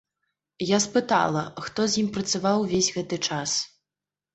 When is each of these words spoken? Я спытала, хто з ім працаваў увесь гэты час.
Я 0.75 0.79
спытала, 0.85 1.45
хто 1.67 1.87
з 1.91 2.03
ім 2.05 2.11
працаваў 2.19 2.57
увесь 2.67 2.93
гэты 3.01 3.25
час. 3.27 3.51